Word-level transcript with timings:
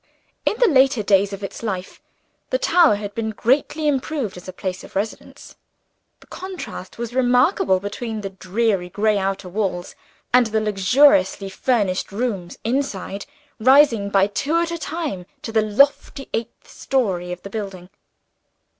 In 0.47 0.57
the 0.57 0.67
later 0.67 1.03
days 1.03 1.31
of 1.31 1.43
its 1.43 1.61
life, 1.61 2.01
the 2.49 2.57
tower 2.57 2.95
had 2.95 3.13
been 3.13 3.29
greatly 3.29 3.87
improved 3.87 4.35
as 4.35 4.47
a 4.47 4.51
place 4.51 4.83
of 4.83 4.95
residence. 4.95 5.53
The 6.21 6.25
contrast 6.25 6.97
was 6.97 7.13
remarkable 7.13 7.79
between 7.79 8.21
the 8.21 8.31
dreary 8.31 8.89
gray 8.89 9.19
outer 9.19 9.47
walls, 9.47 9.93
and 10.33 10.47
the 10.47 10.59
luxuriously 10.59 11.51
furnished 11.51 12.11
rooms 12.11 12.57
inside, 12.63 13.27
rising 13.59 14.09
by 14.09 14.25
two 14.25 14.55
at 14.55 14.71
a 14.71 14.77
time 14.79 15.27
to 15.43 15.51
the 15.51 15.61
lofty 15.61 16.27
eighth 16.33 16.67
story 16.67 17.31
of 17.31 17.43
the 17.43 17.51
building. 17.51 17.89